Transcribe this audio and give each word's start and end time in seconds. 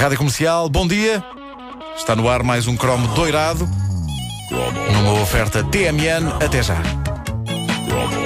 Rádio 0.00 0.16
Comercial, 0.16 0.66
bom 0.70 0.88
dia. 0.88 1.22
Está 1.94 2.16
no 2.16 2.26
ar 2.26 2.42
mais 2.42 2.66
um 2.66 2.74
cromo 2.74 3.06
doirado. 3.08 3.68
Numa 4.94 5.20
oferta 5.20 5.62
TMN, 5.62 6.42
até 6.42 6.62
já. 6.62 6.78
Hoje 7.86 8.20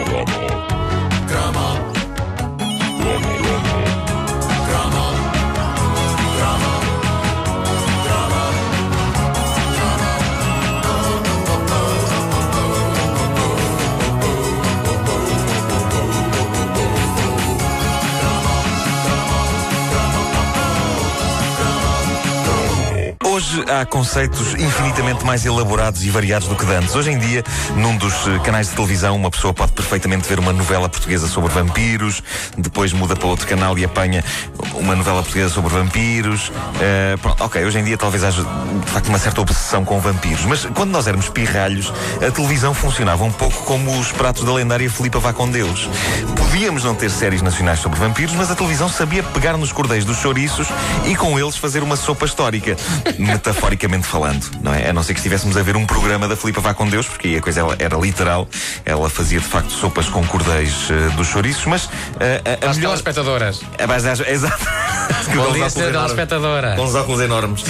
há 23.71 23.85
conceitos 23.85 24.55
infinitamente 24.55 25.25
mais 25.25 25.45
elaborados 25.45 26.05
e 26.05 26.11
variados 26.11 26.49
do 26.49 26.57
que 26.57 26.65
antes. 26.73 26.95
Hoje 26.95 27.11
em 27.11 27.19
dia, 27.19 27.45
num 27.77 27.97
dos 27.97 28.27
eh, 28.27 28.39
canais 28.45 28.69
de 28.69 28.75
televisão, 28.75 29.17
uma 29.17 29.31
pessoa 29.31 29.53
pode 29.55 29.73
perfeitamente 29.73 30.29
ver 30.29 30.39
uma 30.39 30.53
novela 30.53 30.89
portuguesa 30.89 31.27
sobre 31.29 31.53
vampiros, 31.53 32.23
depois 32.57 32.93
muda 32.93 33.15
para 33.17 33.29
outro 33.29 33.47
canal 33.47 33.79
e 33.79 33.85
apanha 33.85 34.25
uma 34.75 34.95
novela 34.95 35.23
portuguesa 35.23 35.49
sobre 35.49 35.73
vampiros. 35.73 36.49
Uh, 36.49 37.35
ok, 37.41 37.65
hoje 37.65 37.79
em 37.79 37.85
dia 37.85 37.97
talvez 37.97 38.25
haja 38.25 38.43
de 38.43 38.91
facto 38.91 39.09
uma 39.09 39.19
certa 39.19 39.41
obsessão 39.41 39.85
com 39.85 40.01
vampiros, 40.01 40.45
mas 40.45 40.65
quando 40.67 40.91
nós 40.91 41.07
éramos 41.07 41.29
pirralhos, 41.29 41.93
a 42.27 42.31
televisão 42.31 42.75
funcionava 42.75 43.25
um 43.25 43.33
pouco 43.33 43.65
como 43.65 43.99
os 43.99 44.13
pratos 44.13 44.45
da 44.45 44.53
lendária 44.53 44.91
Filipa 44.91 45.19
Vá 45.19 45.33
com 45.33 45.49
Deus. 45.51 45.89
Podíamos 46.37 46.85
não 46.85 46.95
ter 46.95 47.11
séries 47.11 47.43
nacionais 47.43 47.81
sobre 47.81 47.99
vampiros, 47.99 48.35
mas 48.35 48.51
a 48.51 48.55
televisão 48.55 48.89
sabia 48.89 49.23
pegar 49.23 49.57
nos 49.57 49.73
cordéis 49.73 50.05
dos 50.05 50.19
chouriços 50.19 50.69
e 51.07 51.15
com 51.17 51.39
eles 51.39 51.57
fazer 51.57 51.83
uma 51.83 51.97
sopa 51.97 52.27
histórica 52.27 52.77
metaforicamente 53.55 54.07
falando, 54.07 54.45
não 54.63 54.75
é? 54.75 54.89
A 54.89 54.93
não 54.93 55.03
ser 55.03 55.15
que 55.15 55.21
estivéssemos 55.21 55.57
a 55.57 55.63
ver 55.63 55.77
um 55.77 55.87
programa 55.87 56.27
da 56.27 56.37
Filipa 56.37 56.61
Vá 56.61 56.75
com 56.75 56.89
Deus, 56.89 57.07
porque 57.07 57.29
aí 57.29 57.37
a 57.37 57.41
coisa 57.41 57.61
era 57.79 57.97
literal. 57.97 58.49
Ela 58.85 59.09
fazia 59.09 59.39
de 59.39 59.47
facto 59.47 59.71
sopas 59.71 60.09
com 60.09 60.25
cordéis 60.27 60.91
uh, 60.91 61.11
dos 61.17 61.29
chouriços, 61.29 61.65
mas 61.67 61.85
uh, 61.85 61.91
a, 62.63 62.71
a 62.71 62.75
melhor. 62.75 62.95
espectadoras. 62.95 63.61
A 63.79 63.87
base 63.87 64.05
das, 64.05 64.21
exato. 64.27 64.65
Com 65.35 65.53
dia, 65.53 65.71
senhora 65.71 66.07
espectadora. 66.07 66.77
Com 66.77 66.85
os 66.85 66.95
óculos 66.95 67.21
enormes. 67.21 67.63
Uh, 67.63 67.67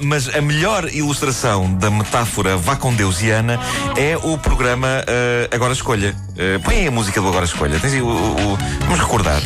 mas 0.02 0.34
a 0.34 0.40
melhor 0.40 0.88
ilustração 0.92 1.72
da 1.74 1.90
metáfora 1.90 2.56
Vá 2.56 2.76
com 2.76 2.94
Deusiana 2.94 3.58
é 3.96 4.16
o 4.16 4.38
programa 4.38 4.88
uh, 4.88 5.54
Agora 5.54 5.72
Escolha. 5.72 6.14
Uh, 6.30 6.60
põe 6.60 6.76
aí 6.76 6.86
a 6.86 6.90
música 6.90 7.20
do 7.20 7.28
Agora 7.28 7.44
Escolha. 7.44 7.78
Tens 7.80 7.94
aí 7.94 8.02
o, 8.02 8.06
o, 8.06 8.52
o 8.52 8.58
vamos 8.82 9.00
recordar. 9.00 9.40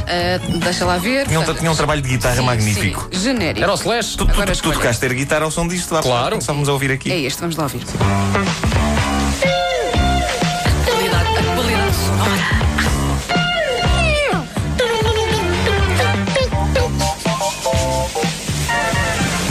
deixa 0.60 0.84
lá 0.84 0.98
ver. 0.98 1.26
Tinha 1.26 1.40
um, 1.40 1.54
tinha 1.54 1.70
um 1.70 1.76
trabalho 1.76 2.02
de 2.02 2.08
guitarra 2.08 2.36
sim, 2.36 2.42
magnífico. 2.42 3.08
Sim. 3.12 3.20
Genérico. 3.20 3.62
Era 3.62 3.72
o 3.72 3.76
Slash. 3.76 4.16
Tu, 4.16 4.26
tu, 4.26 4.32
tu, 4.32 4.62
tu 4.62 4.72
tocaste 4.72 5.00
ter 5.00 5.14
guitarra 5.14 5.44
ao 5.44 5.50
som 5.50 5.66
disto. 5.66 5.96
Claro. 6.00 6.38
Estamos 6.38 6.68
a 6.68 6.72
ouvir 6.72 6.92
aqui. 6.92 7.10
É 7.10 7.20
este, 7.20 7.40
vamos 7.40 7.56
lá 7.56 7.64
ouvir. 7.64 7.82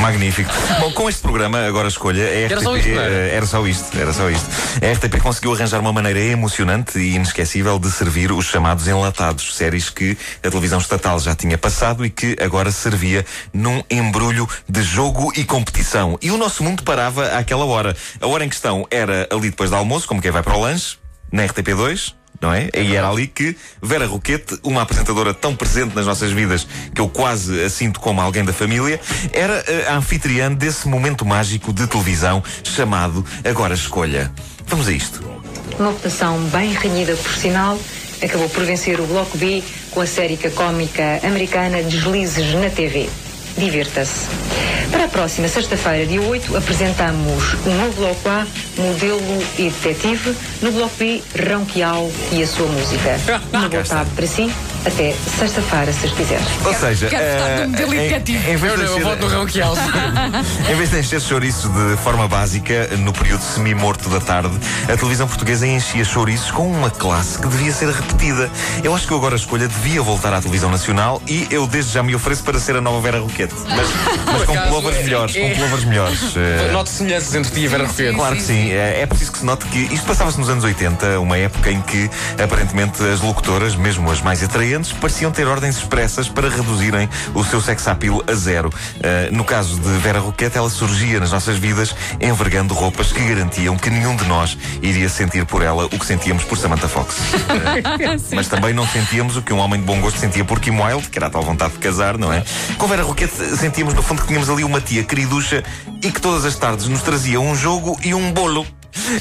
Magnífico. 0.05 0.53
Bom, 0.79 0.91
com 0.91 1.09
este 1.09 1.19
programa, 1.23 1.65
agora 1.65 1.87
escolha, 1.87 2.25
a 2.25 2.45
RTP, 2.45 2.51
era 2.51 2.61
só 2.61 2.77
isto, 2.77 2.89
era? 2.89 3.11
era 3.11 3.45
só 3.47 3.67
isto, 3.67 3.97
era 3.97 4.13
só 4.13 4.29
isto. 4.29 4.49
A 4.79 4.93
RTP 4.93 5.19
conseguiu 5.19 5.51
arranjar 5.51 5.79
uma 5.79 5.91
maneira 5.91 6.19
emocionante 6.19 6.99
e 6.99 7.15
inesquecível 7.15 7.79
de 7.79 7.89
servir 7.89 8.31
os 8.31 8.45
chamados 8.45 8.87
enlatados, 8.87 9.55
séries 9.55 9.89
que 9.89 10.15
a 10.43 10.49
televisão 10.51 10.77
estatal 10.77 11.19
já 11.19 11.33
tinha 11.33 11.57
passado 11.57 12.05
e 12.05 12.11
que 12.11 12.37
agora 12.39 12.69
servia 12.69 13.25
num 13.51 13.81
embrulho 13.89 14.47
de 14.69 14.83
jogo 14.83 15.33
e 15.35 15.43
competição. 15.43 16.19
E 16.21 16.29
o 16.29 16.37
nosso 16.37 16.63
mundo 16.63 16.83
parava 16.83 17.29
àquela 17.35 17.65
hora. 17.65 17.97
A 18.21 18.27
hora 18.27 18.45
em 18.45 18.49
questão 18.49 18.85
era 18.91 19.27
ali 19.31 19.49
depois 19.49 19.71
do 19.71 19.75
almoço, 19.75 20.07
como 20.07 20.21
quem 20.21 20.29
vai 20.29 20.43
para 20.43 20.55
o 20.55 20.61
lanche, 20.61 20.99
na 21.31 21.47
RTP2, 21.47 22.13
não 22.45 22.53
é? 22.53 22.69
E 22.75 22.95
era 22.95 23.09
ali 23.09 23.25
que 23.25 23.55
Vera 23.81 24.05
Roquete, 24.05 24.59
uma 24.63 24.83
apresentadora 24.83 25.33
tão 25.33 25.55
presente 25.55 25.95
nas 25.95 26.05
nossas 26.05 26.31
vidas 26.31 26.67
que 26.93 27.01
eu 27.01 27.09
quase 27.09 27.63
a 27.63 27.69
sinto 27.69 27.99
como 27.99 28.21
alguém 28.21 28.45
da 28.45 28.53
família, 28.53 28.99
era 29.33 29.63
a 29.89 29.95
anfitriã 29.95 30.51
desse 30.51 30.87
momento 30.87 31.25
mágico 31.25 31.73
de 31.73 31.87
televisão 31.87 32.43
chamado 32.63 33.25
Agora 33.43 33.73
Escolha. 33.73 34.31
Vamos 34.67 34.87
a 34.87 34.91
isto. 34.91 35.23
Uma 35.79 35.91
votação 35.91 36.39
bem 36.45 36.71
renhida, 36.73 37.15
por 37.15 37.33
sinal, 37.33 37.79
acabou 38.21 38.47
por 38.49 38.63
vencer 38.63 38.99
o 38.99 39.07
Bloco 39.07 39.37
B 39.37 39.63
com 39.89 40.01
a 40.01 40.05
série 40.05 40.37
cómica 40.51 41.19
americana 41.23 41.81
Deslizes 41.81 42.53
na 42.53 42.69
TV. 42.69 43.09
Divirta-se. 43.57 44.27
Para 44.91 45.05
a 45.05 45.07
próxima 45.07 45.47
sexta-feira, 45.47 46.05
dia 46.05 46.21
8, 46.21 46.55
apresentamos 46.57 47.53
um 47.65 47.73
novo 47.75 47.93
Bloco 47.93 48.29
A, 48.29 48.45
Modelo 48.77 49.43
e 49.57 49.69
Detetive, 49.69 50.35
no 50.61 50.71
Bloco 50.71 50.95
B, 50.97 51.21
Ronquial 51.49 52.11
e 52.31 52.43
a 52.43 52.47
sua 52.47 52.67
música. 52.67 53.19
Uma 53.51 53.69
boa 53.69 53.83
tarde 53.83 54.11
para 54.15 54.27
si. 54.27 54.51
Até 54.85 55.13
sexta-feira, 55.39 55.91
se 55.91 56.07
quiser. 56.09 56.39
Ou 56.63 56.73
seja, 56.73 57.07
quero 57.07 57.23
votar 57.39 57.59
no 57.61 57.69
modelo 57.69 57.93
em, 57.95 58.05
educativo. 58.05 58.49
em 58.49 58.55
vez 58.55 58.73
Eu, 58.73 58.77
de 58.77 58.83
eu 58.85 58.99
voto 58.99 59.27
no. 59.29 59.45
Em 60.69 60.75
vez 60.75 60.89
de 60.91 60.99
encher 60.99 61.19
chouriços 61.21 61.71
de 61.71 61.97
forma 62.03 62.27
básica, 62.27 62.87
no 62.97 63.11
período 63.11 63.41
semi-morto 63.41 64.09
da 64.09 64.19
tarde, 64.19 64.55
a 64.91 64.95
televisão 64.95 65.27
portuguesa 65.27 65.65
enchia 65.65 66.03
chouriços 66.05 66.51
com 66.51 66.67
uma 66.69 66.89
classe 66.91 67.39
que 67.39 67.47
devia 67.47 67.71
ser 67.71 67.89
repetida. 67.89 68.49
Eu 68.83 68.93
acho 68.95 69.07
que 69.07 69.13
eu 69.13 69.17
agora 69.17 69.33
a 69.35 69.37
escolha 69.37 69.67
devia 69.67 70.01
voltar 70.01 70.33
à 70.33 70.39
televisão 70.39 70.69
nacional 70.69 71.21
e 71.27 71.47
eu 71.49 71.65
desde 71.65 71.91
já 71.93 72.03
me 72.03 72.13
ofereço 72.15 72.43
para 72.43 72.59
ser 72.59 72.75
a 72.75 72.81
nova 72.81 73.01
Vera 73.01 73.19
Roquete. 73.19 73.53
Mas, 73.67 73.87
mas 74.25 74.43
com 74.43 74.55
pullovers 74.69 74.97
é- 74.97 75.03
melhores, 75.03 75.35
é- 75.35 75.41
com 75.41 75.55
pullovers 75.55 75.83
melhores. 75.85 76.19
Eh, 76.35 76.71
Note 76.71 76.89
semelhanças 76.89 77.33
entre 77.33 77.51
ti 77.51 77.61
e 77.61 77.67
Vera 77.67 77.85
Roquete. 77.87 78.15
Claro 78.15 78.35
que 78.35 78.41
sim. 78.41 78.71
É, 78.71 79.01
é 79.01 79.05
preciso 79.05 79.31
que 79.31 79.39
se 79.39 79.45
note 79.45 79.65
que 79.67 79.79
isto 79.93 80.05
passava-se 80.05 80.37
nos 80.39 80.49
anos 80.49 80.63
80, 80.63 81.19
uma 81.19 81.37
época 81.37 81.71
em 81.71 81.81
que, 81.81 82.09
aparentemente, 82.43 83.01
as 83.03 83.21
locutoras, 83.21 83.75
mesmo 83.75 84.11
as 84.11 84.21
mais 84.21 84.43
atraentes, 84.43 84.74
pareciam 84.93 85.31
ter 85.31 85.47
ordens 85.47 85.77
expressas 85.77 86.27
para 86.27 86.49
reduzirem 86.49 87.09
o 87.33 87.43
seu 87.43 87.61
sex 87.61 87.87
appeal 87.87 88.23
a 88.27 88.33
zero. 88.33 88.69
Uh, 88.69 89.35
no 89.35 89.43
caso 89.43 89.79
de 89.79 89.89
Vera 89.99 90.19
Roquette, 90.19 90.57
ela 90.57 90.69
surgia 90.69 91.19
nas 91.19 91.31
nossas 91.31 91.57
vidas 91.57 91.95
envergando 92.19 92.73
roupas 92.73 93.11
que 93.11 93.19
garantiam 93.19 93.77
que 93.77 93.89
nenhum 93.89 94.15
de 94.15 94.25
nós 94.25 94.57
iria 94.81 95.09
sentir 95.09 95.45
por 95.45 95.61
ela 95.61 95.85
o 95.85 95.89
que 95.89 96.05
sentíamos 96.05 96.43
por 96.43 96.57
Samantha 96.57 96.87
Fox. 96.87 97.15
Uh, 97.17 98.35
mas 98.35 98.47
também 98.47 98.73
não 98.73 98.87
sentíamos 98.87 99.37
o 99.37 99.41
que 99.41 99.53
um 99.53 99.59
homem 99.59 99.79
de 99.79 99.85
bom 99.85 99.99
gosto 100.01 100.19
sentia 100.19 100.43
por 100.43 100.59
Kim 100.59 100.79
Wilde, 100.79 101.09
que 101.09 101.17
era 101.17 101.27
a 101.27 101.29
tal 101.29 101.43
vontade 101.43 101.73
de 101.73 101.79
casar, 101.79 102.17
não 102.17 102.31
é? 102.31 102.43
Com 102.77 102.87
Vera 102.87 103.03
Roquette 103.03 103.33
sentíamos, 103.55 103.93
no 103.93 104.01
fundo, 104.01 104.21
que 104.21 104.27
tínhamos 104.27 104.49
ali 104.49 104.63
uma 104.63 104.81
tia 104.81 105.03
queriducha 105.03 105.63
e 106.01 106.11
que 106.11 106.21
todas 106.21 106.45
as 106.45 106.55
tardes 106.55 106.87
nos 106.87 107.01
trazia 107.01 107.39
um 107.39 107.55
jogo 107.55 107.97
e 108.03 108.13
um 108.13 108.31
bolo. 108.31 108.65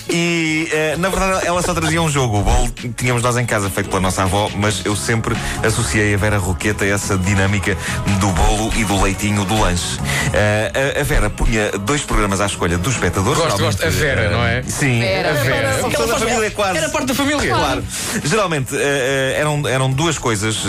E 0.08 0.68
eh, 0.72 0.96
na 0.98 1.08
verdade 1.08 1.46
ela 1.46 1.62
só 1.62 1.74
trazia 1.74 2.00
um 2.00 2.08
jogo. 2.08 2.38
O 2.38 2.42
bolo 2.42 2.70
tínhamos 2.96 3.22
nós 3.22 3.36
em 3.36 3.46
casa 3.46 3.68
feito 3.70 3.88
pela 3.88 4.00
nossa 4.00 4.22
avó, 4.22 4.50
mas 4.56 4.84
eu 4.84 4.94
sempre 4.96 5.36
associei 5.64 6.14
a 6.14 6.16
Vera 6.16 6.38
Roqueta 6.38 6.84
a 6.84 6.88
essa 6.88 7.16
dinâmica 7.18 7.76
do 8.20 8.28
bolo 8.28 8.72
e 8.76 8.84
do 8.84 9.02
leitinho 9.02 9.44
do 9.44 9.60
lanche. 9.60 9.98
Eh, 10.32 10.94
a, 10.96 11.00
a 11.00 11.04
Vera 11.04 11.30
punha 11.30 11.72
dois 11.80 12.02
programas 12.02 12.40
à 12.40 12.46
escolha 12.46 12.78
dos 12.78 12.94
espectadores. 12.94 13.38
Gosto, 13.38 13.56
geralmente, 13.56 13.80
gosto. 13.80 13.86
A 13.86 13.90
Vera, 13.90 14.20
eh, 14.22 14.30
não 14.30 14.44
é? 14.44 14.62
Sim, 14.62 15.00
Vera, 15.00 15.30
a 15.30 15.32
Vera. 15.34 15.78
Porque 15.80 15.96
toda 15.96 16.14
a 16.14 16.18
família 16.18 16.50
quase. 16.50 16.78
Era 16.78 16.88
parte 16.88 17.06
da 17.06 17.14
família. 17.14 17.54
Claro. 17.54 17.84
Geralmente 18.24 18.74
eh, 18.76 19.34
eh, 19.34 19.40
eram, 19.40 19.66
eram 19.68 19.90
duas 19.90 20.18
coisas 20.18 20.64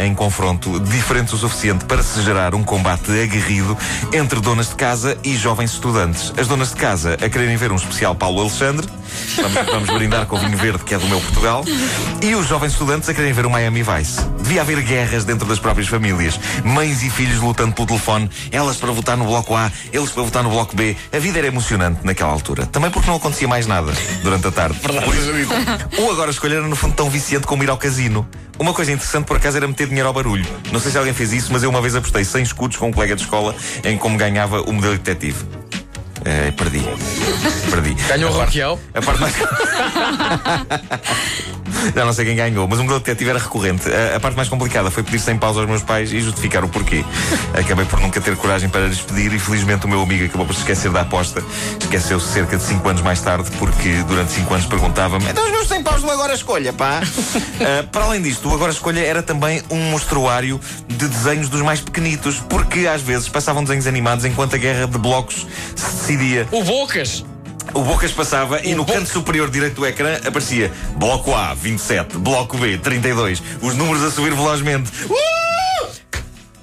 em, 0.00 0.06
em 0.08 0.14
confronto 0.14 0.80
diferentes 0.80 1.32
o 1.32 1.38
suficiente 1.38 1.84
para 1.84 2.02
se 2.02 2.22
gerar 2.22 2.54
um 2.54 2.64
combate 2.64 3.10
aguerrido 3.10 3.76
entre 4.12 4.40
donas 4.40 4.68
de 4.68 4.74
casa 4.74 5.16
e 5.22 5.36
jovens 5.36 5.72
estudantes. 5.72 6.32
As 6.38 6.46
donas 6.46 6.70
de 6.70 6.76
casa 6.76 7.14
a 7.14 7.28
quererem 7.28 7.56
ver 7.56 7.70
um 7.72 7.76
especial 7.76 8.14
Paulo 8.14 8.45
Alexandre. 8.46 8.86
Vamos, 9.36 9.70
vamos 9.70 9.90
brindar 9.90 10.26
com 10.26 10.36
o 10.36 10.38
vinho 10.38 10.56
verde 10.56 10.84
que 10.84 10.94
é 10.94 10.98
do 10.98 11.06
meu 11.08 11.20
Portugal. 11.20 11.64
E 12.22 12.34
os 12.34 12.46
jovens 12.46 12.72
estudantes 12.72 13.08
a 13.08 13.14
quererem 13.14 13.34
ver 13.34 13.44
o 13.44 13.50
Miami 13.50 13.82
Vice. 13.82 14.20
Devia 14.40 14.60
haver 14.60 14.80
guerras 14.82 15.24
dentro 15.24 15.46
das 15.46 15.58
próprias 15.58 15.88
famílias. 15.88 16.38
Mães 16.64 17.02
e 17.02 17.10
filhos 17.10 17.40
lutando 17.40 17.74
pelo 17.74 17.86
telefone. 17.86 18.30
Elas 18.50 18.76
para 18.76 18.92
votar 18.92 19.16
no 19.16 19.24
bloco 19.24 19.54
A, 19.54 19.70
eles 19.92 20.10
para 20.10 20.22
votar 20.22 20.42
no 20.42 20.50
bloco 20.50 20.76
B. 20.76 20.96
A 21.12 21.18
vida 21.18 21.38
era 21.38 21.48
emocionante 21.48 22.00
naquela 22.04 22.32
altura. 22.32 22.66
Também 22.66 22.90
porque 22.90 23.08
não 23.08 23.16
acontecia 23.16 23.48
mais 23.48 23.66
nada 23.66 23.92
durante 24.22 24.46
a 24.46 24.52
tarde. 24.52 24.78
Ou 25.98 26.10
agora 26.10 26.30
escolher 26.30 26.56
era 26.56 26.68
no 26.68 26.76
fundo 26.76 26.94
tão 26.94 27.10
viciante 27.10 27.46
como 27.46 27.62
ir 27.62 27.70
ao 27.70 27.76
casino. 27.76 28.26
Uma 28.58 28.72
coisa 28.72 28.92
interessante 28.92 29.26
por 29.26 29.36
acaso 29.36 29.56
era 29.56 29.68
meter 29.68 29.86
dinheiro 29.86 30.08
ao 30.08 30.14
barulho. 30.14 30.46
Não 30.72 30.80
sei 30.80 30.90
se 30.90 30.96
alguém 30.96 31.12
fez 31.12 31.32
isso, 31.32 31.52
mas 31.52 31.62
eu 31.62 31.68
uma 31.68 31.80
vez 31.80 31.94
apostei 31.94 32.24
100 32.24 32.42
escudos 32.42 32.76
com 32.76 32.88
um 32.88 32.92
colega 32.92 33.14
de 33.14 33.22
escola 33.22 33.54
em 33.84 33.98
como 33.98 34.16
ganhava 34.16 34.62
o 34.62 34.72
modelo 34.72 34.96
detetive. 34.96 35.44
Eh, 36.26 36.52
perdi. 36.56 36.82
Perdi. 37.70 37.94
Ganhou 38.08 38.32
o 38.32 38.34
Ronquial. 38.34 38.80
A 38.94 39.00
parte 39.00 39.20
mais. 39.20 39.34
Já 41.94 42.04
não 42.04 42.12
sei 42.12 42.24
quem 42.24 42.36
ganhou, 42.36 42.66
mas 42.68 42.78
o 42.78 42.82
modelo 42.82 43.00
detetive 43.00 43.30
era 43.30 43.38
recorrente. 43.38 43.88
A, 43.88 44.16
a, 44.16 44.20
parte 44.20 44.36
mais 44.36 44.48
complicada 44.48 44.90
foi 44.90 45.02
pedir 45.02 45.18
sem 45.18 45.36
pausa 45.36 45.60
aos 45.60 45.68
meus 45.68 45.82
pais 45.82 46.12
e 46.12 46.20
justificar 46.20 46.64
o 46.64 46.68
porquê. 46.68 47.04
Acabei 47.58 47.84
por 47.84 48.00
nunca 48.00 48.20
ter 48.20 48.36
coragem 48.36 48.68
para 48.68 48.88
despedir 48.88 49.32
e 49.32 49.38
felizmente 49.38 49.86
o 49.86 49.88
meu 49.88 50.02
amigo 50.02 50.24
acabou 50.24 50.46
por 50.46 50.54
se 50.54 50.60
esquecer 50.60 50.90
da 50.90 51.02
aposta. 51.02 51.42
Esqueceu-se 51.80 52.26
cerca 52.32 52.56
de 52.56 52.62
5 52.62 52.88
anos 52.88 53.02
mais 53.02 53.20
tarde, 53.20 53.50
porque 53.58 54.02
durante 54.06 54.32
5 54.32 54.54
anos 54.54 54.66
perguntava-me: 54.66 55.24
então 55.28 55.44
os 55.44 55.50
meus 55.50 55.68
sem 55.68 55.82
paus 55.82 56.02
do 56.02 56.10
Agora 56.10 56.34
Escolha, 56.34 56.72
pá. 56.72 57.00
uh, 57.02 57.86
para 57.90 58.04
além 58.04 58.22
disto, 58.22 58.48
o 58.48 58.54
Agora 58.54 58.72
Escolha 58.72 59.00
era 59.00 59.22
também 59.22 59.62
um 59.70 59.90
mostruário 59.90 60.60
de 60.88 61.08
desenhos 61.08 61.48
dos 61.48 61.62
mais 61.62 61.80
pequenitos, 61.80 62.36
porque 62.48 62.86
às 62.86 63.02
vezes 63.02 63.28
passavam 63.28 63.62
desenhos 63.62 63.86
animados 63.86 64.24
enquanto 64.24 64.54
a 64.54 64.58
guerra 64.58 64.86
de 64.86 64.98
blocos 64.98 65.46
se 65.74 65.86
decidia. 65.86 66.48
O 66.50 66.62
Bocas! 66.62 67.24
O 67.74 67.82
Bocas 67.82 68.12
passava 68.12 68.56
o 68.56 68.64
e 68.64 68.74
no 68.74 68.84
canto 68.84 69.08
superior 69.08 69.50
direito 69.50 69.76
do 69.76 69.86
ecrã 69.86 70.18
aparecia 70.24 70.72
Bloco 70.96 71.34
A, 71.34 71.54
27, 71.54 72.16
Bloco 72.18 72.56
B, 72.58 72.78
32. 72.78 73.42
Os 73.60 73.74
números 73.74 74.02
a 74.02 74.10
subir 74.10 74.34
velozmente. 74.34 74.90
Uh! 75.04 75.46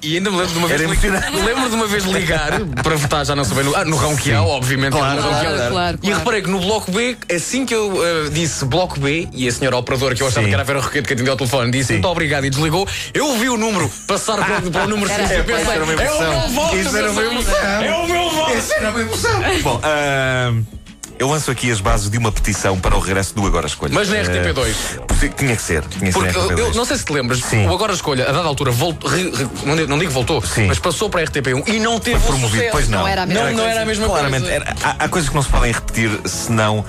E 0.04 0.18
ainda 0.18 0.30
me 0.30 0.36
lembro 0.36 0.52
de 0.52 0.58
uma 0.58 0.68
vez. 0.68 0.80
Lembro 0.82 1.70
de 1.70 1.74
uma 1.74 1.86
vez 1.86 2.04
ligar 2.04 2.60
para 2.82 2.94
votar, 2.94 3.24
já 3.24 3.34
não 3.34 3.42
sei 3.42 3.56
bem, 3.56 3.64
no, 3.64 3.74
ah, 3.74 3.86
no 3.86 3.96
Ronquial, 3.96 4.46
obviamente. 4.48 4.92
Claro, 4.92 5.22
claro, 5.22 5.46
claro, 5.46 5.70
claro, 5.70 5.98
E 6.02 6.12
reparei 6.12 6.42
que 6.42 6.50
no 6.50 6.60
bloco 6.60 6.92
B, 6.92 7.16
assim 7.34 7.64
que 7.64 7.74
eu 7.74 7.90
uh, 7.90 8.30
disse 8.30 8.66
bloco 8.66 9.00
B, 9.00 9.26
e 9.32 9.48
a 9.48 9.52
senhora 9.52 9.78
operadora, 9.78 10.14
que 10.14 10.22
eu 10.22 10.26
achava 10.26 10.42
Sim. 10.42 10.48
que 10.48 10.54
era 10.54 10.62
a 10.62 10.66
Vera 10.66 10.80
Roquete 10.80 11.08
que 11.08 11.14
atendeu 11.14 11.32
ao 11.32 11.38
telefone, 11.38 11.70
disse 11.70 11.86
Sim. 11.86 11.92
muito 11.94 12.08
obrigado 12.08 12.44
e 12.44 12.50
desligou, 12.50 12.86
eu 13.14 13.34
vi 13.38 13.48
o 13.48 13.56
número 13.56 13.90
passar 14.06 14.36
para, 14.36 14.60
para 14.70 14.84
o 14.84 14.88
número 14.88 15.08
5 15.08 15.22
e 15.22 15.42
pensei, 15.42 15.74
é 15.74 15.82
o 15.82 15.86
meu 15.86 16.48
voto! 16.50 16.76
Isso 16.76 16.96
era 16.96 17.10
o 17.10 17.14
meu 17.14 17.42
voto! 17.42 17.56
É 17.56 17.96
o 17.96 18.06
meu 18.06 18.30
voto! 18.30 18.58
Isso 18.58 18.74
era 18.74 18.88
a 18.88 18.92
minha 18.92 19.04
emoção! 19.04 19.42
Bom, 19.62 19.80
uh... 19.80 20.83
Eu 21.18 21.28
lanço 21.28 21.50
aqui 21.50 21.70
as 21.70 21.80
bases 21.80 22.10
de 22.10 22.18
uma 22.18 22.32
petição 22.32 22.78
para 22.78 22.96
o 22.96 23.00
regresso 23.00 23.34
do 23.34 23.46
Agora 23.46 23.66
Escolha. 23.66 23.92
Mas 23.94 24.08
na 24.08 24.16
RTP2. 24.16 24.98
Uh, 24.98 25.34
tinha 25.36 25.56
que 25.56 25.62
ser. 25.62 25.82
Tinha 25.84 26.12
Porque 26.12 26.32
ser 26.32 26.58
eu 26.58 26.74
não 26.74 26.84
sei 26.84 26.96
se 26.96 27.04
te 27.04 27.12
lembras, 27.12 27.40
Sim. 27.40 27.66
o 27.66 27.72
Agora 27.72 27.92
Escolha, 27.92 28.28
a 28.28 28.32
dada 28.32 28.48
altura, 28.48 28.70
voltou, 28.70 29.08
re, 29.08 29.30
re, 29.30 29.86
não, 29.86 29.98
digo 29.98 30.10
voltou, 30.10 30.44
Sim. 30.44 30.66
mas 30.66 30.78
passou 30.78 31.08
para 31.08 31.22
a 31.22 31.24
RTP1 31.24 31.68
e 31.68 31.78
não 31.78 32.00
teve 32.00 32.18
Foi 32.18 32.30
promovido. 32.30 32.64
Pois 32.72 32.88
não. 32.88 33.00
Não 33.00 33.08
era 33.08 33.22
a 33.22 33.26
mesma, 33.26 33.44
não, 33.44 33.56
não 33.56 33.64
era 33.64 33.82
a 33.82 33.84
mesma 33.84 34.06
Claramente, 34.06 34.42
coisa. 34.42 34.54
Era, 34.54 34.74
há, 34.82 35.04
há, 35.04 35.08
coisas 35.08 35.28
que 35.28 35.36
não 35.36 35.42
se 35.42 35.48
podem 35.48 35.72
repetir 35.72 36.10
senão 36.24 36.80
uh, 36.80 36.84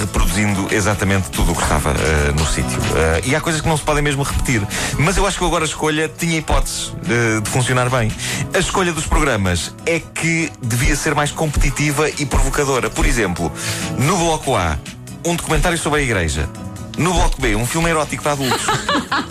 reproduzindo 0.00 0.68
exatamente 0.72 1.30
tudo 1.30 1.52
o 1.52 1.54
que 1.54 1.62
estava 1.62 1.90
uh, 1.90 1.94
no 2.34 2.46
sítio. 2.46 2.78
Uh, 2.78 3.22
e 3.24 3.34
há 3.34 3.40
coisas 3.40 3.60
que 3.60 3.68
não 3.68 3.76
se 3.76 3.84
podem 3.84 4.02
mesmo 4.02 4.22
repetir. 4.22 4.66
Mas 4.98 5.16
eu 5.16 5.26
acho 5.26 5.38
que 5.38 5.44
o 5.44 5.46
Agora 5.46 5.64
Escolha 5.64 6.08
tinha 6.08 6.38
hipóteses 6.38 6.92
de 7.02 7.48
funcionar 7.50 7.88
bem. 7.88 8.10
A 8.54 8.58
escolha 8.58 8.92
dos 8.92 9.06
programas 9.06 9.74
é 9.86 10.00
que 10.00 10.50
devia 10.60 10.96
ser 10.96 11.14
mais 11.14 11.30
competitiva 11.30 12.08
e 12.10 12.26
provocadora. 12.26 12.90
Por 12.90 13.06
exemplo, 13.06 13.51
no 13.98 14.16
bloco 14.16 14.56
A, 14.56 14.78
um 15.24 15.36
documentário 15.36 15.78
sobre 15.78 16.00
a 16.00 16.02
igreja. 16.02 16.48
No 16.98 17.12
bloco 17.14 17.40
B, 17.40 17.56
um 17.56 17.66
filme 17.66 17.88
erótico 17.88 18.22
para 18.22 18.32
adultos. 18.32 18.66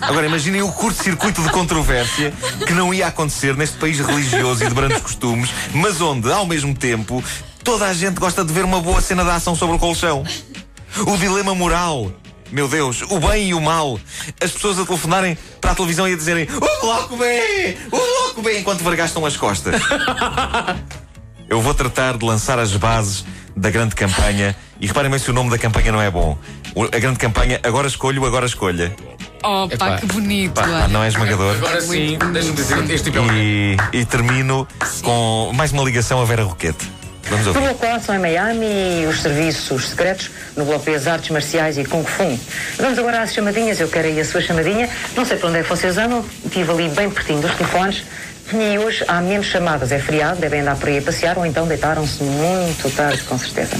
Agora 0.02 0.26
imaginem 0.26 0.62
o 0.62 0.72
curto-circuito 0.72 1.42
de 1.44 1.50
controvérsia 1.52 2.34
que 2.66 2.74
não 2.74 2.94
ia 2.94 3.08
acontecer 3.08 3.56
neste 3.56 3.78
país 3.78 4.00
religioso 4.00 4.64
e 4.64 4.68
de 4.68 4.74
brandos 4.74 5.02
costumes, 5.02 5.50
mas 5.74 6.02
onde, 6.02 6.32
ao 6.32 6.46
mesmo 6.46 6.74
tempo, 6.74 7.24
toda 7.64 7.88
a 7.88 7.94
gente 7.94 8.20
gosta 8.20 8.44
de 8.44 8.52
ver 8.52 8.66
uma 8.66 8.82
boa 8.82 9.00
cena 9.00 9.24
de 9.24 9.30
ação 9.30 9.56
sobre 9.56 9.76
o 9.76 9.80
colchão. 9.80 10.24
O 11.06 11.18
dilema 11.18 11.54
moral. 11.54 12.12
Meu 12.52 12.68
Deus, 12.68 13.02
o 13.04 13.20
bem 13.20 13.50
e 13.50 13.54
o 13.54 13.62
mal. 13.62 13.98
As 14.42 14.52
pessoas 14.52 14.78
a 14.78 14.86
telefonarem 14.86 15.38
para 15.62 15.72
a 15.72 15.76
televisão 15.76 16.08
e 16.08 16.14
a 16.14 16.18
dizerem 16.18 16.48
O 16.54 16.82
bloco 16.82 17.16
B! 17.16 17.78
O 17.88 17.98
bloco 17.98 18.42
B! 18.42 18.60
Enquanto 18.60 18.84
vergastam 18.84 19.26
as 19.26 19.38
costas. 19.38 19.82
Eu 21.48 21.62
vou 21.62 21.74
tratar 21.74 22.18
de 22.18 22.26
lançar 22.26 22.60
as 22.60 22.76
bases 22.76 23.24
da 23.56 23.70
grande 23.70 23.96
campanha. 23.96 24.56
E 24.80 24.88
reparem 24.88 25.10
bem 25.10 25.20
se 25.20 25.30
o 25.30 25.34
nome 25.34 25.50
da 25.50 25.58
campanha 25.58 25.92
não 25.92 26.02
é 26.02 26.10
bom. 26.10 26.38
A 26.92 27.00
grande 27.00 27.20
campanha 27.20 27.60
Agora 27.64 27.88
Escolho, 27.88 28.26
Agora 28.26 28.46
Escolha. 28.46 28.94
Oh, 29.44 29.68
pá, 29.78 29.98
que 29.98 30.06
bonito. 30.06 30.54
Pá, 30.54 30.88
não 30.88 31.04
é 31.04 31.08
esmagador. 31.08 31.56
Agora 31.56 31.82
sim, 31.82 32.18
deixa-me 32.32 32.56
dizer, 32.56 32.90
este 32.92 33.12
tipo 33.12 33.20
é 33.32 33.34
e, 33.34 33.78
e 33.94 34.06
termino 34.06 34.68
com 35.02 35.52
mais 35.54 35.72
uma 35.72 35.84
ligação 35.84 36.22
a 36.22 36.26
Vera 36.26 36.44
Roquete. 36.44 37.02
Vamos 37.30 37.48
ouvir. 37.48 37.60
Bloco 37.62 37.86
A 37.86 38.00
são 38.00 38.16
em 38.16 38.20
Miami 38.20 39.04
e 39.04 39.06
os 39.08 39.22
serviços 39.22 39.90
secretos, 39.90 40.32
no 40.56 40.66
bloco 40.66 40.84
B 40.84 40.96
as 40.96 41.08
artes 41.08 41.30
marciais 41.30 41.78
e 41.78 41.86
Kung 41.86 42.04
Fu. 42.04 42.40
Vamos 42.78 43.00
agora 43.00 43.22
às 43.22 43.34
chamadinhas, 43.34 43.80
eu 43.80 43.88
quero 43.88 44.08
aí 44.08 44.20
a 44.20 44.26
sua 44.26 44.42
chamadinha. 44.42 44.90
Não 45.16 45.26
sei 45.26 45.38
para 45.38 45.50
onde 45.50 45.60
é 45.60 45.64
que 45.64 45.70
vocês 45.70 45.98
andam, 45.98 46.26
estive 46.46 46.72
ali 46.72 46.90
bem 46.90 47.10
pertinho 47.10 47.42
dos 47.42 47.54
telefones. 47.56 48.04
E 48.54 48.78
hoje 48.78 49.06
há 49.08 49.22
menos 49.22 49.48
chamadas, 49.48 49.92
é 49.92 50.00
feriado, 50.00 50.42
devem 50.42 50.60
andar 50.62 50.76
por 50.76 50.90
aí 50.90 50.98
a 50.98 51.02
passear 51.02 51.38
ou 51.38 51.46
então 51.46 51.66
deitaram-se 51.66 52.22
muito 52.24 52.94
tarde, 52.96 53.24
com 53.24 53.38
certeza. 53.38 53.78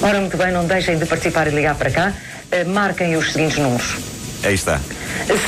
Ora, 0.00 0.20
muito 0.20 0.36
bem, 0.36 0.52
não 0.52 0.64
deixem 0.66 0.96
de 0.96 1.04
participar 1.04 1.48
e 1.48 1.50
ligar 1.50 1.74
para 1.74 1.90
cá. 1.90 2.12
Uh, 2.52 2.68
marquem 2.68 3.16
os 3.16 3.32
seguintes 3.32 3.58
números. 3.58 3.96
Aí 4.44 4.54
está. 4.54 4.80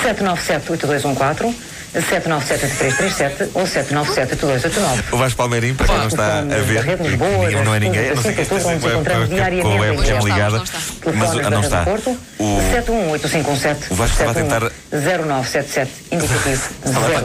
797-8214. 0.04 1.54
797-8337 2.00 3.50
ou 3.54 3.62
797-8289. 3.64 5.12
O 5.12 5.16
Vasco 5.16 5.38
Palmeirim, 5.38 5.74
para 5.74 5.86
quem 5.86 5.96
não 5.96 6.08
está 6.08 6.38
a 6.40 6.42
ver, 6.42 6.82
Rede 6.82 7.02
Lisboa, 7.04 7.50
não 7.64 7.74
é 7.74 7.80
ninguém, 7.80 8.14
não 8.14 8.22
sei 8.22 8.34
quem 8.34 8.42
está 8.42 8.54
nos 8.56 8.84
encontramos 8.84 9.28
diariamente 9.28 9.62
com 9.62 9.82
a 9.82 9.86
webcam 9.86 10.18
ligada, 10.20 10.62
mas 11.14 11.50
não 11.50 11.60
está. 11.60 11.86
O 12.38 12.60
718-8517 13.18 13.90
o 13.90 13.94
Vasco 13.94 14.12
estava 14.12 14.30
a 14.30 14.34
tentar 14.34 14.72
0977 14.90 15.90
indicativo 16.12 16.62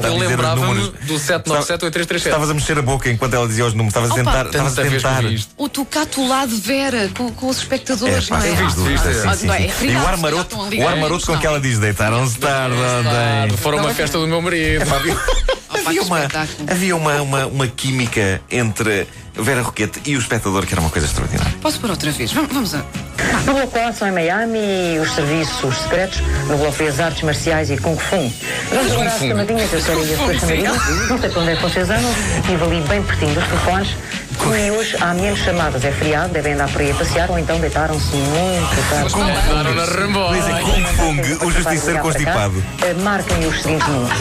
Eu 0.03 0.17
lembrava-me 0.17 0.91
do 1.03 1.15
797-8337. 1.15 2.15
Estavas 2.15 2.49
a 2.49 2.53
mexer 2.53 2.77
a 2.77 2.81
boca 2.81 3.09
enquanto 3.09 3.33
ela 3.33 3.47
dizia 3.47 3.65
os 3.65 3.73
números, 3.73 3.91
estavas 3.91 4.11
a 4.11 4.15
tentar. 4.15 4.45
Estavas 4.45 4.79
a 4.79 4.83
tentar. 4.83 5.23
O 5.57 5.69
tocato 5.69 6.27
lá 6.27 6.45
de 6.45 6.55
Vera 6.55 7.09
com, 7.15 7.31
com 7.31 7.47
os 7.47 7.57
espectadores, 7.57 8.29
é, 8.29 8.33
não 8.33 8.43
é? 8.43 8.55
Visto, 8.55 8.81
visto. 8.83 9.85
E 9.85 9.95
o 9.95 10.07
ar 10.07 10.17
maroto, 10.17 10.57
o 10.57 10.87
ar 10.87 10.95
maroto 10.97 11.25
com 11.25 11.37
que 11.37 11.47
ela 11.47 11.59
diz: 11.59 11.79
deitaram-se 11.79 12.37
tarde 12.37 12.75
ontem. 12.75 13.57
Foram 13.57 13.79
uma 13.79 13.93
festa 13.93 14.17
do 14.17 14.27
meu 14.27 14.41
marido. 14.41 14.83
havia 15.85 16.03
uma, 16.03 16.19
havia 16.69 16.95
uma, 16.95 17.21
uma, 17.21 17.45
uma 17.47 17.67
química 17.67 18.41
entre 18.49 19.07
Vera 19.33 19.61
Roquete 19.61 20.01
e 20.05 20.15
o 20.15 20.19
espectador 20.19 20.65
que 20.65 20.73
era 20.73 20.81
uma 20.81 20.89
coisa 20.89 21.07
extraordinária. 21.07 21.53
Posso 21.61 21.79
pôr 21.79 21.89
outra 21.89 22.11
vez? 22.11 22.31
Vamos, 22.31 22.53
vamos 22.53 22.75
a. 22.75 23.10
No 23.45 23.57
A 23.57 23.93
são 23.93 24.07
em 24.07 24.11
Miami 24.11 24.59
e 24.59 24.99
os 24.99 25.13
serviços 25.13 25.77
secretos, 25.79 26.21
no 26.47 26.57
bloco 26.57 26.77
B 26.77 26.87
as 26.87 26.99
artes 26.99 27.23
marciais 27.23 27.69
e 27.69 27.77
Kung 27.77 27.97
Fu. 27.97 28.31
Vamos 28.69 28.91
agora 28.91 29.09
às 29.09 29.19
chamadinhas, 29.19 29.73
eu 29.73 29.79
ir 29.79 30.13
a 30.13 30.17
sua 30.17 30.33
chamadinha. 30.33 30.71
Não 31.09 31.19
sei 31.19 31.29
para 31.29 31.41
onde 31.41 31.51
é 31.51 31.55
que 31.55 31.61
vocês 31.61 31.89
andam, 31.89 32.11
estive 32.39 32.63
ali 32.63 32.81
bem 32.81 33.03
pertinho 33.03 33.33
dos 33.33 33.43
telefones. 33.45 33.95
E 34.41 34.71
hoje 34.71 34.97
há 34.99 35.13
menos 35.13 35.39
chamadas, 35.39 35.83
é 35.85 35.91
feriado, 35.91 36.33
devem 36.33 36.53
andar 36.53 36.69
por 36.69 36.81
aí 36.81 36.91
a 36.91 36.95
passear 36.95 37.29
ou 37.29 37.37
então 37.37 37.59
deitaram-se 37.59 38.15
muito 38.15 38.89
tarde. 38.89 39.13
Começaram 39.13 39.75
na 39.75 39.85
rambola. 39.85 40.35
Dizem 40.35 40.55
Kung 40.61 40.85
Fung, 40.85 41.45
o 41.45 41.51
justiceiro 41.51 41.99
constipado. 41.99 42.63
Eh, 42.81 42.93
marquem 42.95 43.45
os 43.47 43.61
seguintes 43.61 43.87
números. 43.87 44.17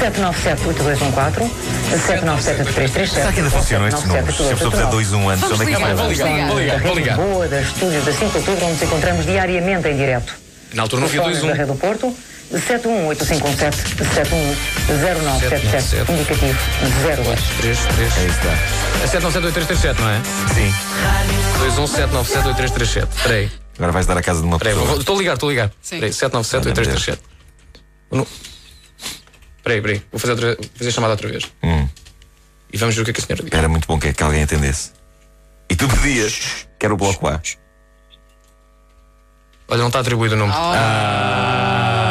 797-8214, 0.00 1.50
797-8337. 1.98 3.06
Será 3.08 3.32
que 3.32 3.40
ainda 3.40 3.50
funcionam 3.50 3.88
estes 3.88 4.04
números? 4.04 4.36
Se 4.36 4.42
a 4.42 4.46
pessoa 4.50 4.70
fizer 4.70 4.86
2 4.86 5.12
1 5.12 5.28
antes, 5.28 5.50
onde 5.50 5.62
é 5.62 5.66
que 5.66 5.80
vai? 5.80 5.94
Vou 5.94 6.08
ligar, 6.08 6.46
vou 6.46 6.58
ligar, 6.58 6.80
vou 6.80 6.94
ligar. 6.94 7.16
Boa, 7.16 7.48
das 7.48 7.66
estúdios 7.66 8.04
da 8.04 8.12
5 8.12 8.30
de 8.30 8.38
outubro, 8.38 8.64
onde 8.64 8.72
nos 8.74 8.82
encontramos 8.82 9.26
diariamente 9.26 9.88
em 9.88 9.96
direto. 9.96 10.34
Na 10.72 10.82
altura 10.82 11.00
não 11.00 11.08
havia 11.08 11.22
2 11.22 11.42
1. 11.42 11.46
da 11.48 11.54
Rede 11.54 11.72
do 11.72 11.74
Porto, 11.74 12.16
71817 12.50 13.76
71977 14.14 16.12
indicativo 16.12 16.58
02. 17.04 17.40
3, 17.60 17.78
3. 17.78 18.18
Aí 18.18 18.26
está. 18.26 18.52
É 19.02 19.06
797 19.06 20.00
não 20.00 20.08
é? 20.10 20.20
Sim. 20.54 20.74
217978337. 21.76 23.08
Espera 23.16 23.34
aí. 23.34 23.50
Agora 23.76 23.92
vais 23.92 24.06
dar 24.06 24.18
a 24.18 24.22
casa 24.22 24.40
de 24.40 24.46
uma 24.46 24.58
pessoa. 24.58 24.98
Estou 24.98 25.16
a 25.16 25.18
ligar, 25.18 25.34
estou 25.34 25.48
a 25.48 25.52
ligar. 25.52 25.70
Espera 25.82 26.06
aí, 26.06 26.12
797 26.12 27.20
Espera 28.10 28.26
aí, 29.66 29.78
espera 29.78 29.94
aí. 29.94 30.02
Vou 30.10 30.18
fazer, 30.18 30.32
outra, 30.32 30.56
fazer 30.74 30.90
a 30.90 30.92
chamada 30.92 31.12
outra 31.14 31.28
vez. 31.28 31.50
Hum. 31.62 31.88
E 32.72 32.78
vamos 32.78 32.94
ver 32.94 33.02
o 33.02 33.04
que 33.04 33.10
é 33.10 33.14
que 33.14 33.20
a 33.20 33.24
senhora 33.24 33.42
diz. 33.42 33.52
Era 33.52 33.68
muito 33.68 33.86
bom 33.86 33.98
que, 33.98 34.12
que 34.12 34.22
alguém 34.22 34.42
atendesse. 34.42 34.92
E 35.68 35.76
tu 35.76 35.88
pedias 35.88 36.66
que 36.78 36.86
era 36.86 36.94
o 36.94 36.96
bloco 36.96 37.26
A. 37.26 37.40
Olha, 39.68 39.80
não 39.80 39.86
está 39.86 40.00
atribuído 40.00 40.34
o 40.34 40.38
nome. 40.38 40.52
Oh. 40.52 42.10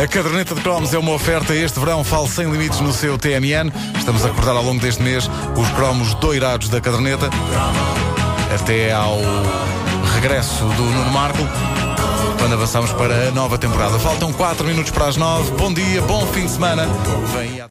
A 0.00 0.06
caderneta 0.06 0.54
de 0.54 0.60
cromos 0.60 0.94
é 0.94 0.98
uma 0.98 1.10
oferta 1.10 1.52
este 1.52 1.80
verão, 1.80 2.04
fale 2.04 2.28
sem 2.28 2.48
limites 2.48 2.78
no 2.78 2.92
seu 2.92 3.18
TMN. 3.18 3.72
Estamos 3.98 4.24
a 4.24 4.28
recordar 4.28 4.54
ao 4.54 4.62
longo 4.62 4.80
deste 4.80 5.02
mês 5.02 5.28
os 5.56 5.68
cromos 5.70 6.14
doirados 6.14 6.68
da 6.68 6.80
caderneta. 6.80 7.28
Até 8.54 8.92
ao 8.92 9.18
regresso 10.14 10.64
do 10.64 10.82
Nuno 10.84 11.10
Marco, 11.10 11.42
quando 12.48 12.54
avançamos 12.54 12.92
para 12.94 13.28
a 13.28 13.30
nova 13.30 13.58
temporada. 13.58 13.98
Faltam 13.98 14.32
4 14.32 14.66
minutos 14.66 14.90
para 14.90 15.06
as 15.06 15.18
9. 15.18 15.50
Bom 15.56 15.70
dia, 15.70 16.00
bom 16.00 16.26
fim 16.28 16.46
de 16.46 16.52
semana. 16.52 16.86
Vem 17.36 17.58